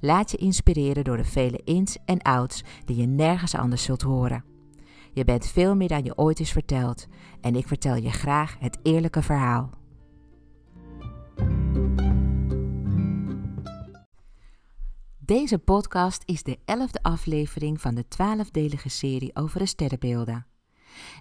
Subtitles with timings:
[0.00, 4.44] Laat je inspireren door de vele ins en outs die je nergens anders zult horen.
[5.12, 7.06] Je bent veel meer dan je ooit is verteld
[7.40, 9.70] en ik vertel je graag het eerlijke verhaal.
[15.18, 20.46] Deze podcast is de elfde aflevering van de twaalfdelige serie over de sterrenbeelden.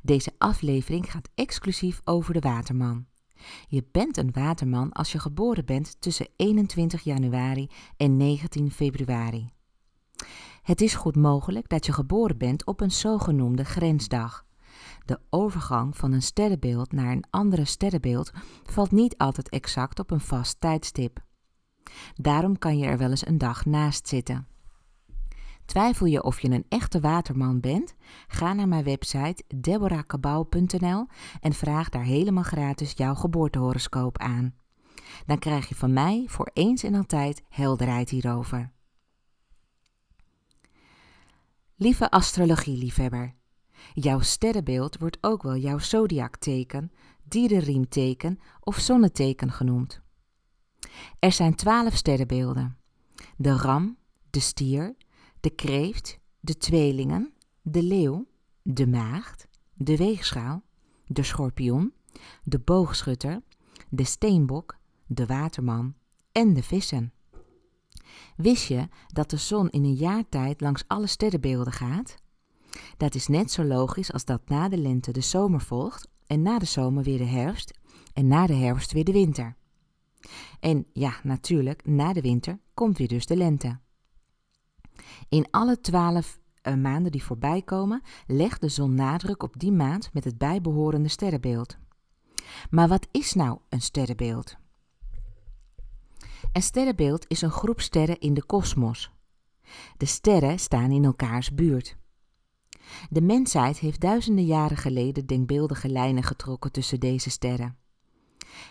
[0.03, 3.05] Deze aflevering gaat exclusief over de waterman.
[3.67, 9.53] Je bent een waterman als je geboren bent tussen 21 januari en 19 februari.
[10.61, 14.45] Het is goed mogelijk dat je geboren bent op een zogenoemde grensdag.
[15.05, 18.31] De overgang van een sterrenbeeld naar een andere sterrenbeeld
[18.63, 21.23] valt niet altijd exact op een vast tijdstip.
[22.15, 24.47] Daarom kan je er wel eens een dag naast zitten.
[25.65, 27.95] Twijfel je of je een echte waterman bent?
[28.27, 31.07] Ga naar mijn website deborahkabau.nl
[31.41, 34.55] en vraag daar helemaal gratis jouw geboortehoroscoop aan.
[35.25, 38.71] Dan krijg je van mij voor eens en altijd helderheid hierover.
[41.75, 43.35] Lieve astrologieliefhebber,
[43.93, 46.91] jouw sterrenbeeld wordt ook wel jouw zodiakteken,
[47.23, 50.01] dierenriemteken of zonneteken genoemd.
[51.19, 52.77] Er zijn twaalf sterrenbeelden:
[53.37, 53.97] de ram,
[54.29, 54.95] de stier,
[55.45, 58.27] de kreeft, de tweelingen, de leeuw,
[58.61, 60.63] de maagd, de weegschaal,
[61.07, 61.93] de schorpioen,
[62.43, 63.41] de boogschutter,
[63.89, 65.93] de steenbok, de waterman
[66.31, 67.13] en de vissen.
[68.35, 72.15] Wist je dat de zon in een jaar tijd langs alle sterrenbeelden gaat?
[72.97, 76.59] Dat is net zo logisch als dat na de lente de zomer volgt en na
[76.59, 77.79] de zomer weer de herfst
[78.13, 79.55] en na de herfst weer de winter.
[80.59, 83.79] En ja, natuurlijk, na de winter komt weer dus de lente.
[85.29, 90.09] In alle twaalf uh, maanden die voorbij komen, legt de zon nadruk op die maand
[90.13, 91.77] met het bijbehorende sterrenbeeld.
[92.69, 94.55] Maar wat is nou een sterrenbeeld?
[96.51, 99.11] Een sterrenbeeld is een groep sterren in de kosmos.
[99.97, 101.97] De sterren staan in elkaars buurt.
[103.09, 107.77] De mensheid heeft duizenden jaren geleden denkbeeldige lijnen getrokken tussen deze sterren.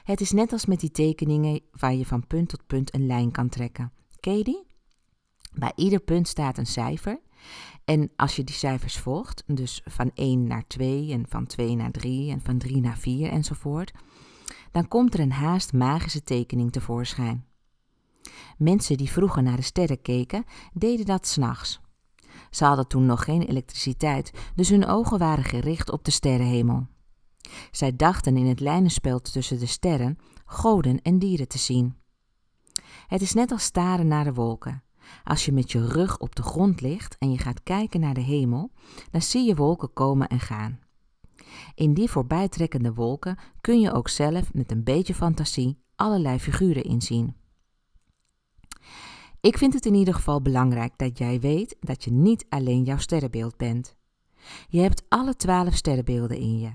[0.04, 3.30] Het is net als met die tekeningen waar je van punt tot punt een lijn
[3.30, 3.92] kan trekken.
[4.20, 4.66] Die?
[5.54, 7.20] Bij ieder punt staat een cijfer.
[7.84, 11.90] En als je die cijfers volgt, dus van 1 naar 2 en van 2 naar
[11.90, 13.92] 3 en van 3 naar 4 enzovoort,
[14.70, 17.44] dan komt er een haast magische tekening tevoorschijn.
[18.58, 21.80] Mensen die vroeger naar de sterren keken, deden dat s'nachts.
[22.50, 26.86] Ze hadden toen nog geen elektriciteit, dus hun ogen waren gericht op de sterrenhemel.
[27.70, 31.96] Zij dachten in het lijnenspel tussen de sterren goden en dieren te zien.
[33.06, 34.82] Het is net als staren naar de wolken.
[35.24, 38.20] Als je met je rug op de grond ligt en je gaat kijken naar de
[38.20, 38.70] hemel,
[39.10, 40.78] dan zie je wolken komen en gaan.
[41.74, 47.36] In die voorbijtrekkende wolken kun je ook zelf met een beetje fantasie allerlei figuren inzien.
[49.40, 52.98] Ik vind het in ieder geval belangrijk dat jij weet dat je niet alleen jouw
[52.98, 53.96] sterrenbeeld bent.
[54.68, 56.72] Je hebt alle twaalf sterrenbeelden in je.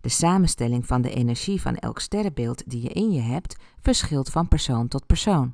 [0.00, 4.48] De samenstelling van de energie van elk sterrenbeeld die je in je hebt verschilt van
[4.48, 5.52] persoon tot persoon.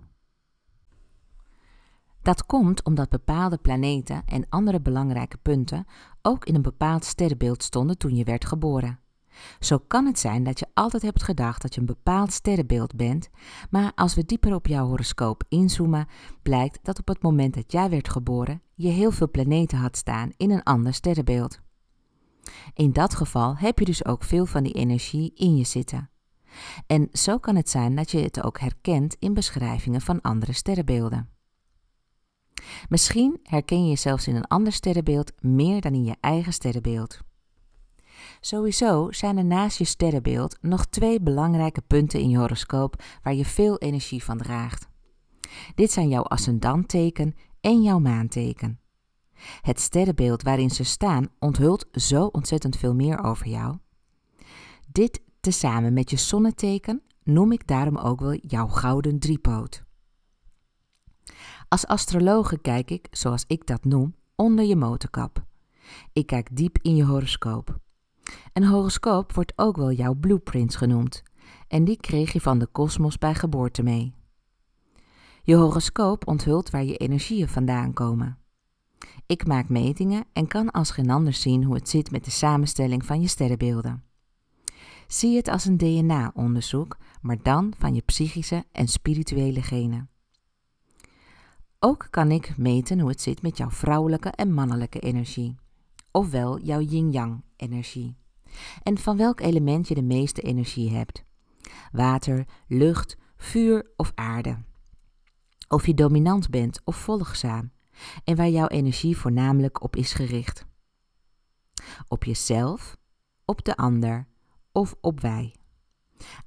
[2.25, 5.87] Dat komt omdat bepaalde planeten en andere belangrijke punten
[6.23, 8.99] ook in een bepaald sterrenbeeld stonden toen je werd geboren.
[9.61, 13.31] Zo kan het zijn dat je altijd hebt gedacht dat je een bepaald sterrenbeeld bent,
[13.71, 16.07] maar als we dieper op jouw horoscoop inzoomen,
[16.43, 20.33] blijkt dat op het moment dat jij werd geboren, je heel veel planeten had staan
[20.37, 21.61] in een ander sterrenbeeld.
[22.75, 26.11] In dat geval heb je dus ook veel van die energie in je zitten.
[26.87, 31.34] En zo kan het zijn dat je het ook herkent in beschrijvingen van andere sterrenbeelden.
[32.89, 37.19] Misschien herken je jezelf in een ander sterrenbeeld meer dan in je eigen sterrenbeeld.
[38.41, 43.45] Sowieso zijn er naast je sterrenbeeld nog twee belangrijke punten in je horoscoop waar je
[43.45, 44.89] veel energie van draagt.
[45.75, 48.79] Dit zijn jouw ascendantteken en jouw maanteken.
[49.61, 53.77] Het sterrenbeeld waarin ze staan onthult zo ontzettend veel meer over jou.
[54.93, 59.84] Dit tezamen met je zonneteken noem ik daarom ook wel jouw gouden driepoot.
[61.75, 65.45] Als astrologe kijk ik, zoals ik dat noem, onder je motorkap.
[66.13, 67.79] Ik kijk diep in je horoscoop.
[68.53, 71.23] Een horoscoop wordt ook wel jouw blueprint genoemd,
[71.69, 74.15] en die kreeg je van de kosmos bij geboorte mee.
[75.43, 78.39] Je horoscoop onthult waar je energieën vandaan komen.
[79.27, 83.05] Ik maak metingen en kan als geen ander zien hoe het zit met de samenstelling
[83.05, 84.05] van je sterrenbeelden.
[85.07, 90.09] Zie het als een DNA-onderzoek, maar dan van je psychische en spirituele genen.
[91.87, 95.57] Ook kan ik meten hoe het zit met jouw vrouwelijke en mannelijke energie,
[96.11, 98.17] ofwel jouw yin-yang energie,
[98.83, 101.25] en van welk element je de meeste energie hebt:
[101.93, 104.59] water, lucht, vuur of aarde.
[105.69, 107.73] Of je dominant bent of volgzaam,
[108.25, 110.67] en waar jouw energie voornamelijk op is gericht.
[112.09, 112.97] Op jezelf,
[113.45, 114.27] op de ander
[114.73, 115.55] of op wij.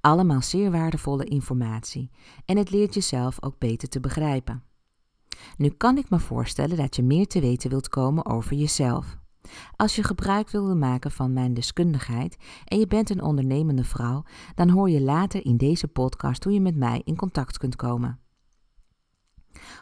[0.02, 2.12] Allemaal zeer waardevolle informatie
[2.46, 4.67] en het leert jezelf ook beter te begrijpen.
[5.58, 9.18] Nu kan ik me voorstellen dat je meer te weten wilt komen over jezelf.
[9.76, 14.24] Als je gebruik wilde maken van mijn deskundigheid en je bent een ondernemende vrouw,
[14.56, 18.20] dan hoor je later in deze podcast hoe je met mij in contact kunt komen.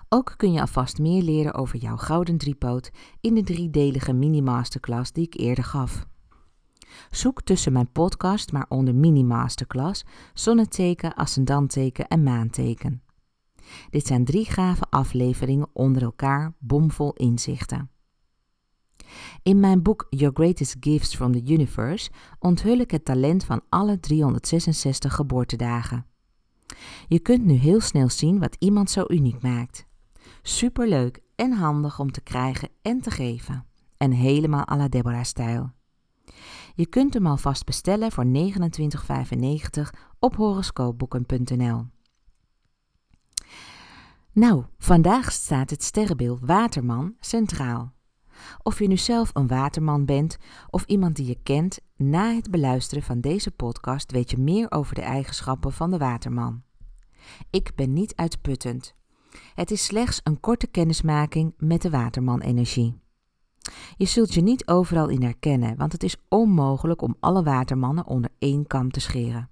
[0.10, 2.92] Ook kun je alvast meer leren over jouw gouden driepoot
[3.22, 6.08] in de driedelige mini-masterclass die ik eerder gaf.
[7.10, 13.05] Zoek tussen mijn podcast maar onder mini-masterclass zonneteken, ascendantteken en maanteken.
[13.90, 17.90] Dit zijn drie gave afleveringen onder elkaar, bomvol inzichten.
[19.44, 22.10] In mijn boek Your Greatest Gifts from the Universe
[22.40, 26.06] onthul ik het talent van alle 366 geboortedagen.
[27.08, 29.86] Je kunt nu heel snel zien wat iemand zo uniek maakt.
[30.42, 33.66] Superleuk en handig om te krijgen en te geven.
[33.98, 35.72] En helemaal à la Deborah-stijl.
[36.76, 38.32] Je kunt hem alvast bestellen voor 29,95
[40.20, 41.86] op horoscoopboeken.nl.
[44.36, 47.94] Nou, vandaag staat het sterrenbeeld Waterman centraal.
[48.64, 50.38] Of je nu zelf een waterman bent
[50.70, 54.96] of iemand die je kent, na het beluisteren van deze podcast weet je meer over
[54.96, 56.64] de eigenschappen van de waterman.
[57.50, 58.96] Ik ben niet uitputtend.
[59.54, 63.00] Het is slechts een korte kennismaking met de waterman-energie.
[63.98, 68.32] Je zult je niet overal in herkennen, want het is onmogelijk om alle watermannen onder
[68.40, 69.50] één kam te scheren.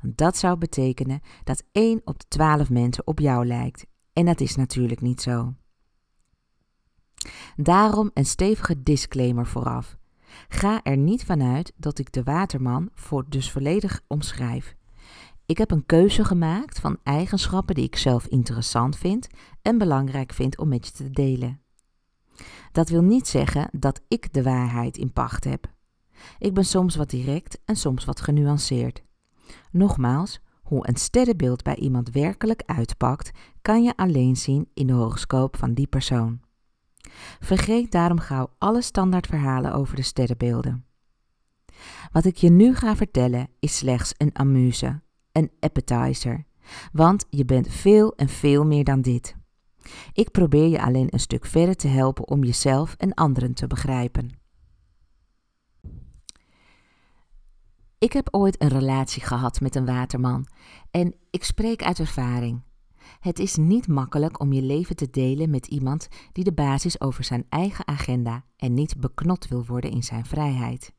[0.00, 3.86] Want dat zou betekenen dat 1 op de 12 mensen op jou lijkt.
[4.16, 5.54] En dat is natuurlijk niet zo.
[7.56, 9.96] Daarom een stevige disclaimer vooraf.
[10.48, 14.76] Ga er niet vanuit dat ik de waterman voor dus volledig omschrijf.
[15.46, 19.28] Ik heb een keuze gemaakt van eigenschappen die ik zelf interessant vind
[19.62, 21.60] en belangrijk vind om met je te delen.
[22.72, 25.72] Dat wil niet zeggen dat ik de waarheid in pacht heb.
[26.38, 29.02] Ik ben soms wat direct en soms wat genuanceerd.
[29.70, 33.30] Nogmaals, hoe een sterrenbeeld bij iemand werkelijk uitpakt,
[33.62, 36.40] kan je alleen zien in de horoscoop van die persoon.
[37.40, 40.84] Vergeet daarom gauw alle standaardverhalen over de sterrenbeelden.
[42.12, 45.00] Wat ik je nu ga vertellen is slechts een amuse,
[45.32, 46.44] een appetizer,
[46.92, 49.36] want je bent veel en veel meer dan dit.
[50.12, 54.45] Ik probeer je alleen een stuk verder te helpen om jezelf en anderen te begrijpen.
[57.98, 60.46] Ik heb ooit een relatie gehad met een waterman
[60.90, 62.62] en ik spreek uit ervaring.
[63.20, 67.24] Het is niet makkelijk om je leven te delen met iemand die de basis over
[67.24, 70.92] zijn eigen agenda en niet beknot wil worden in zijn vrijheid.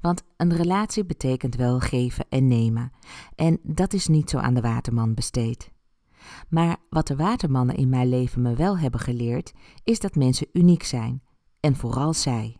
[0.00, 2.92] Want een relatie betekent wel geven en nemen,
[3.34, 5.70] en dat is niet zo aan de waterman besteed.
[6.48, 9.52] Maar wat de watermannen in mijn leven me wel hebben geleerd,
[9.84, 11.22] is dat mensen uniek zijn,
[11.60, 12.59] en vooral zij.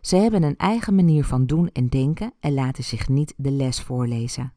[0.00, 3.80] Ze hebben een eigen manier van doen en denken en laten zich niet de les
[3.80, 4.52] voorlezen.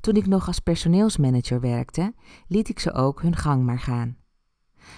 [0.00, 2.14] Toen ik nog als personeelsmanager werkte,
[2.46, 4.16] liet ik ze ook hun gang maar gaan.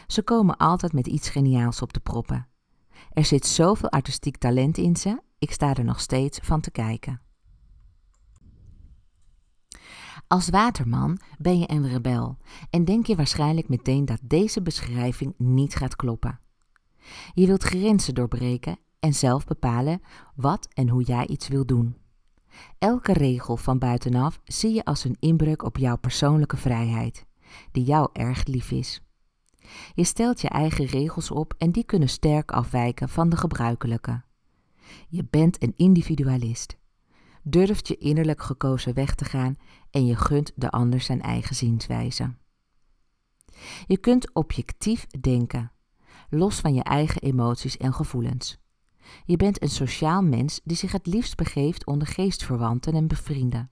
[0.07, 2.49] Ze komen altijd met iets geniaals op de proppen.
[3.13, 7.21] Er zit zoveel artistiek talent in ze, ik sta er nog steeds van te kijken.
[10.27, 12.39] Als waterman ben je een rebel
[12.71, 16.41] en denk je waarschijnlijk meteen dat deze beschrijving niet gaat kloppen.
[17.35, 20.03] Je wilt grenzen doorbreken en zelf bepalen
[20.35, 21.97] wat en hoe jij iets wil doen.
[22.79, 27.27] Elke regel van buitenaf zie je als een inbreuk op jouw persoonlijke vrijheid,
[27.73, 29.03] die jou erg lief is.
[29.95, 34.23] Je stelt je eigen regels op en die kunnen sterk afwijken van de gebruikelijke.
[35.09, 36.79] Je bent een individualist.
[37.43, 39.57] Durft je innerlijk gekozen weg te gaan
[39.91, 42.35] en je gunt de ander zijn eigen zienswijze.
[43.87, 45.73] Je kunt objectief denken,
[46.31, 48.60] los van je eigen emoties en gevoelens.
[49.25, 53.71] Je bent een sociaal mens die zich het liefst begeeft onder geestverwanten en bevrienden.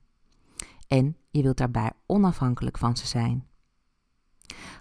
[0.87, 3.47] En je wilt daarbij onafhankelijk van ze zijn.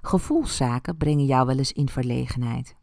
[0.02, 2.76] Gevoelszaken brengen jou wel eens in verlegenheid.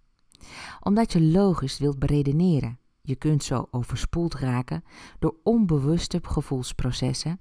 [0.80, 2.78] Omdat je logisch wilt beredeneren.
[3.02, 4.84] Je kunt zo overspoeld raken
[5.18, 7.40] door onbewuste gevoelsprocessen,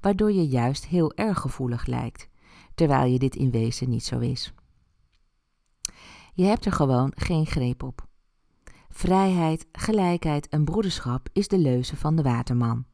[0.00, 2.28] waardoor je juist heel erg gevoelig lijkt,
[2.74, 4.52] terwijl je dit in wezen niet zo is.
[6.34, 8.07] Je hebt er gewoon geen greep op.
[8.98, 12.84] Vrijheid, gelijkheid en broederschap is de leuze van de waterman.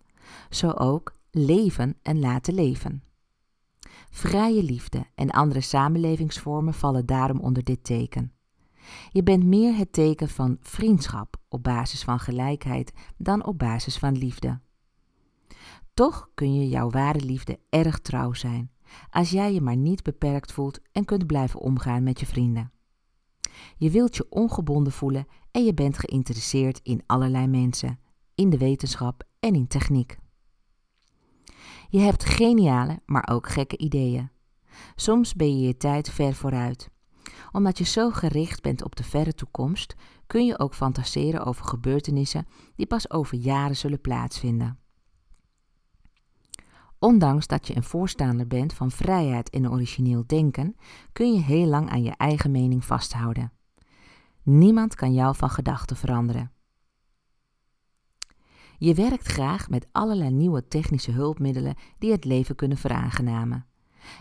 [0.51, 3.03] Zo ook leven en laten leven.
[4.11, 8.33] Vrije liefde en andere samenlevingsvormen vallen daarom onder dit teken.
[9.11, 14.19] Je bent meer het teken van vriendschap op basis van gelijkheid dan op basis van
[14.19, 14.61] liefde.
[15.95, 18.71] Toch kun je jouw ware liefde erg trouw zijn,
[19.11, 22.74] als jij je maar niet beperkt voelt en kunt blijven omgaan met je vrienden.
[23.77, 27.99] Je wilt je ongebonden voelen en je bent geïnteresseerd in allerlei mensen,
[28.35, 30.17] in de wetenschap en in techniek.
[31.89, 34.31] Je hebt geniale, maar ook gekke ideeën.
[34.95, 36.91] Soms ben je je tijd ver vooruit.
[37.53, 39.95] Omdat je zo gericht bent op de verre toekomst,
[40.27, 42.47] kun je ook fantaseren over gebeurtenissen
[42.77, 44.79] die pas over jaren zullen plaatsvinden.
[47.05, 50.77] Ondanks dat je een voorstander bent van vrijheid en origineel denken,
[51.13, 53.53] kun je heel lang aan je eigen mening vasthouden.
[54.43, 56.53] Niemand kan jou van gedachten veranderen.
[58.79, 63.67] Je werkt graag met allerlei nieuwe technische hulpmiddelen die het leven kunnen veraangenamen.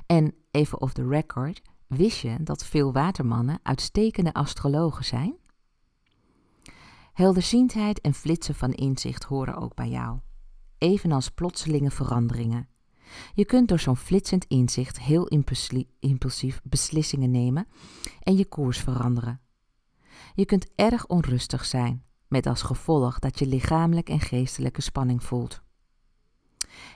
[0.06, 5.36] En even off the record, wist je dat veel watermannen uitstekende astrologen zijn?
[7.13, 10.20] Helderziendheid en flitsen van inzicht horen ook bij jou,
[10.78, 12.72] evenals plotselinge veranderingen.
[13.34, 15.27] Je kunt door zo'n flitsend inzicht heel
[16.00, 17.67] impulsief beslissingen nemen
[18.24, 19.41] en je koers veranderen.
[20.36, 25.62] Je kunt erg onrustig zijn, met als gevolg dat je lichamelijk en geestelijke spanning voelt.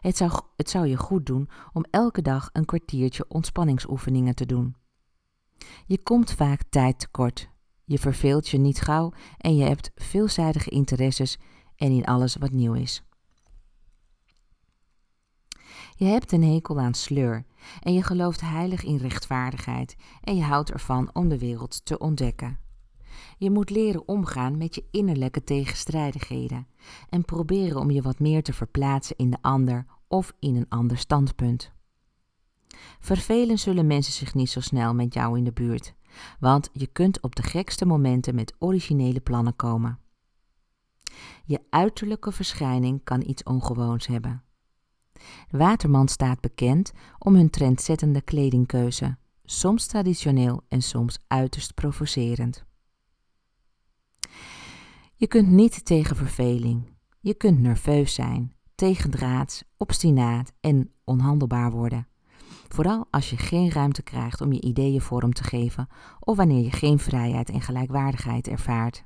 [0.01, 4.75] Het zou, het zou je goed doen om elke dag een kwartiertje ontspanningsoefeningen te doen.
[5.86, 7.50] Je komt vaak tijd tekort,
[7.83, 11.38] je verveelt je niet gauw en je hebt veelzijdige interesses
[11.75, 13.07] en in alles wat nieuw is.
[16.00, 17.46] Je hebt een hekel aan sleur
[17.80, 22.60] en je gelooft heilig in rechtvaardigheid en je houdt ervan om de wereld te ontdekken.
[23.38, 26.68] Je moet leren omgaan met je innerlijke tegenstrijdigheden
[27.10, 30.98] en proberen om je wat meer te verplaatsen in de ander of in een ander
[30.98, 31.72] standpunt.
[33.00, 35.94] Vervelen zullen mensen zich niet zo snel met jou in de buurt,
[36.39, 40.00] want je kunt op de gekste momenten met originele plannen komen.
[41.44, 44.47] Je uiterlijke verschijning kan iets ongewoons hebben.
[45.50, 52.65] Waterman staat bekend om hun trendzettende kledingkeuze, soms traditioneel en soms uiterst provocerend.
[55.15, 56.95] Je kunt niet tegen verveling.
[57.19, 62.07] Je kunt nerveus zijn, tegendraads, obstinaat en onhandelbaar worden.
[62.67, 65.88] Vooral als je geen ruimte krijgt om je ideeën vorm te geven
[66.19, 69.05] of wanneer je geen vrijheid en gelijkwaardigheid ervaart.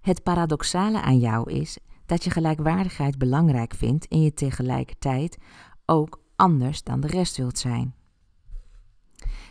[0.00, 5.38] Het paradoxale aan jou is dat je gelijkwaardigheid belangrijk vindt en je tegelijkertijd
[5.84, 7.94] ook anders dan de rest wilt zijn.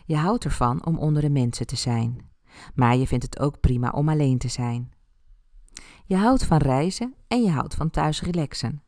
[0.06, 2.30] Je houdt ervan om onder de mensen te zijn,
[2.76, 4.92] maar je vindt het ook prima om alleen te zijn.
[6.06, 8.84] Je houdt van reizen en je houdt van thuis relaxen.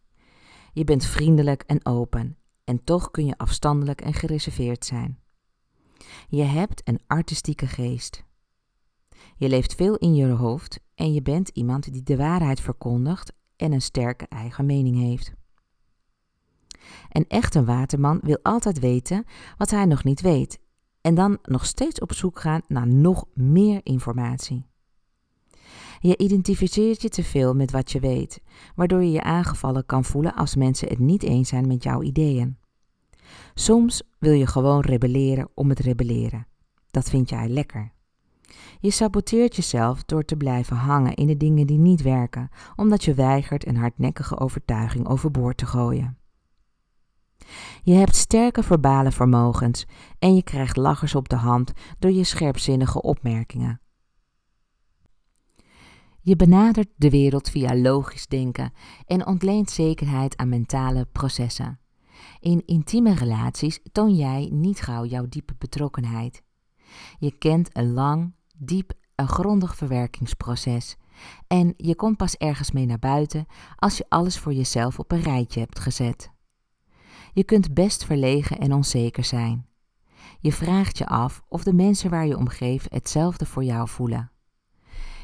[0.73, 5.19] Je bent vriendelijk en open en toch kun je afstandelijk en gereserveerd zijn.
[6.27, 8.23] Je hebt een artistieke geest.
[9.37, 13.71] Je leeft veel in je hoofd en je bent iemand die de waarheid verkondigt en
[13.71, 15.33] een sterke eigen mening heeft.
[17.09, 19.25] Een echte waterman wil altijd weten
[19.57, 20.59] wat hij nog niet weet
[21.01, 24.65] en dan nog steeds op zoek gaan naar nog meer informatie.
[25.99, 28.41] Je identificeert je te veel met wat je weet,
[28.75, 32.57] waardoor je je aangevallen kan voelen als mensen het niet eens zijn met jouw ideeën.
[33.53, 36.47] Soms wil je gewoon rebelleren om het rebelleren.
[36.91, 37.94] Dat vind jij lekker.
[38.79, 43.13] Je saboteert jezelf door te blijven hangen in de dingen die niet werken, omdat je
[43.13, 46.17] weigert een hardnekkige overtuiging overboord te gooien.
[47.83, 49.85] Je hebt sterke verbale vermogens
[50.19, 53.79] en je krijgt lachers op de hand door je scherpzinnige opmerkingen.
[56.21, 58.71] Je benadert de wereld via logisch denken
[59.05, 61.79] en ontleent zekerheid aan mentale processen.
[62.39, 66.43] In intieme relaties toon jij niet gauw jouw diepe betrokkenheid.
[67.19, 70.97] Je kent een lang, diep en grondig verwerkingsproces
[71.47, 73.45] en je komt pas ergens mee naar buiten
[73.75, 76.31] als je alles voor jezelf op een rijtje hebt gezet.
[77.33, 79.67] Je kunt best verlegen en onzeker zijn.
[80.39, 84.31] Je vraagt je af of de mensen waar je omgeeft hetzelfde voor jou voelen.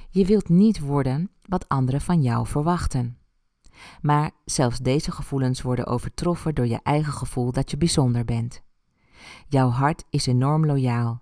[0.10, 3.18] Je wilt niet worden wat anderen van jou verwachten.
[4.02, 8.62] Maar zelfs deze gevoelens worden overtroffen door je eigen gevoel dat je bijzonder bent.
[9.48, 11.22] Jouw hart is enorm loyaal.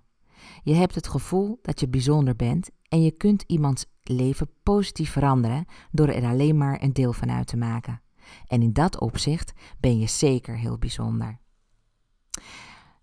[0.62, 5.64] Je hebt het gevoel dat je bijzonder bent en je kunt iemands leven positief veranderen
[5.90, 8.02] door er alleen maar een deel van uit te maken.
[8.46, 11.38] En in dat opzicht ben je zeker heel bijzonder.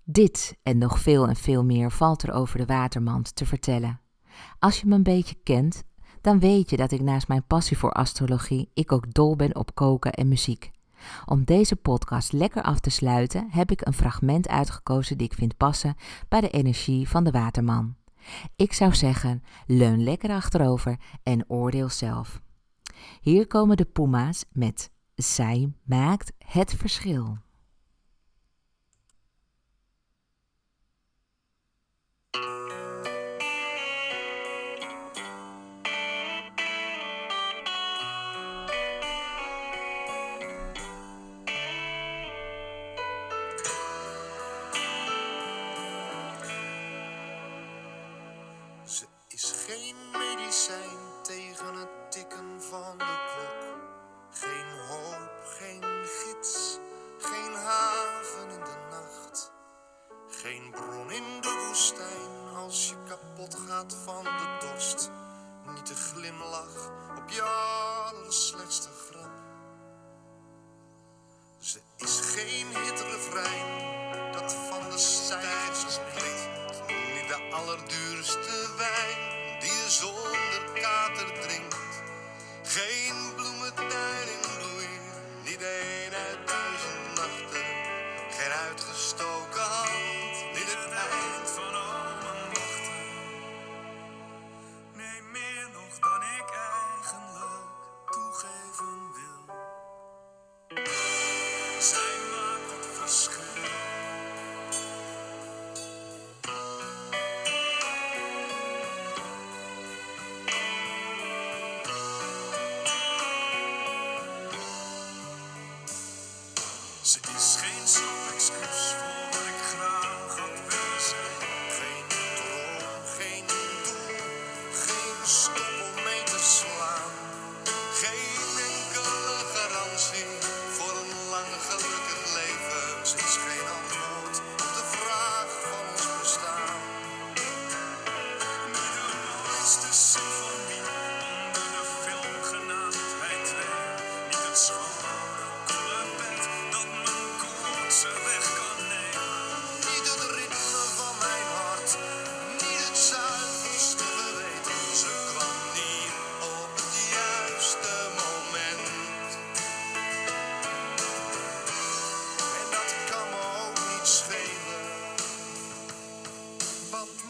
[0.03, 3.99] Dit en nog veel en veel meer valt er over de watermand te vertellen.
[4.59, 5.83] Als je me een beetje kent,
[6.21, 9.75] dan weet je dat ik naast mijn passie voor astrologie ik ook dol ben op
[9.75, 10.71] koken en muziek.
[11.25, 15.57] Om deze podcast lekker af te sluiten heb ik een fragment uitgekozen die ik vind
[15.57, 15.95] passen
[16.27, 17.95] bij de energie van de waterman.
[18.55, 22.41] Ik zou zeggen, leun lekker achterover en oordeel zelf.
[23.21, 27.37] Hier komen de Puma's met Zij maakt het verschil.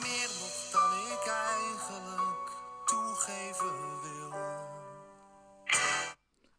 [0.01, 1.23] Meer nog dan ik
[1.55, 2.51] eigenlijk
[2.85, 4.31] toegeven wil.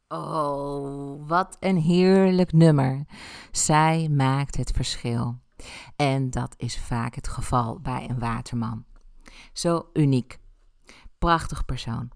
[0.08, 3.04] Oh, wat een heerlijk nummer.
[3.50, 5.38] Zij maakt het verschil.
[5.96, 8.84] En dat is vaak het geval bij een waterman.
[9.52, 10.38] Zo uniek.
[11.18, 12.10] Prachtig persoon.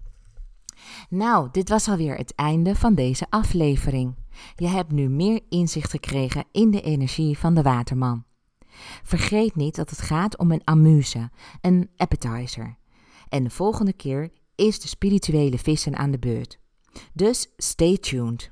[1.09, 4.15] Nou, dit was alweer het einde van deze aflevering.
[4.55, 8.25] Je hebt nu meer inzicht gekregen in de energie van de waterman.
[9.03, 11.29] Vergeet niet dat het gaat om een amuse,
[11.61, 12.77] een appetizer.
[13.29, 16.59] En de volgende keer is de spirituele vissen aan de beurt.
[17.13, 18.51] Dus stay tuned.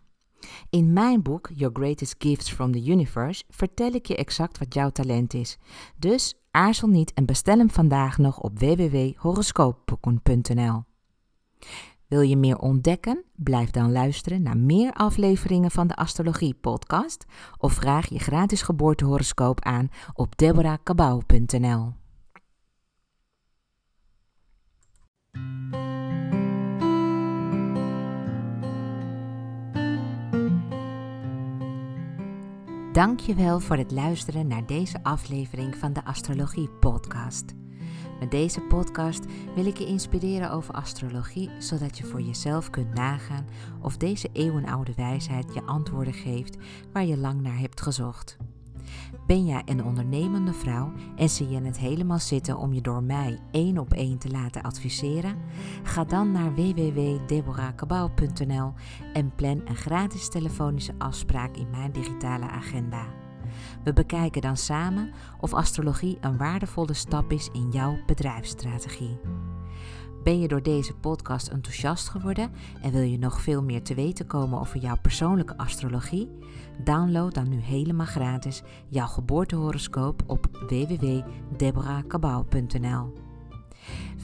[0.70, 4.90] In mijn boek Your Greatest Gifts from the Universe vertel ik je exact wat jouw
[4.90, 5.58] talent is.
[5.98, 10.84] Dus aarzel niet en bestel hem vandaag nog op www.horoscoopboeken.nl.
[12.12, 13.24] Wil je meer ontdekken?
[13.36, 17.26] Blijf dan luisteren naar meer afleveringen van de Astrologie Podcast
[17.58, 21.94] of vraag je gratis geboortehoroscoop aan op deborahkabau.nl.
[32.92, 37.54] Dankjewel voor het luisteren naar deze aflevering van de Astrologie Podcast.
[38.22, 43.48] Met deze podcast wil ik je inspireren over astrologie, zodat je voor jezelf kunt nagaan
[43.82, 46.58] of deze eeuwenoude wijsheid je antwoorden geeft
[46.94, 48.38] waar je lang naar hebt gezocht.
[49.28, 53.40] Ben jij een ondernemende vrouw en zie je het helemaal zitten om je door mij
[53.52, 55.38] één op één te laten adviseren?
[55.84, 58.74] Ga dan naar www.deborahkabau.nl
[59.14, 63.21] en plan een gratis telefonische afspraak in mijn digitale agenda.
[63.84, 69.20] We bekijken dan samen of astrologie een waardevolle stap is in jouw bedrijfsstrategie.
[70.24, 74.28] Ben je door deze podcast enthousiast geworden en wil je nog veel meer te weten
[74.28, 76.30] komen over jouw persoonlijke astrologie?
[76.84, 83.21] Download dan nu helemaal gratis jouw geboortehoroscoop op www.deborahkabau.nl.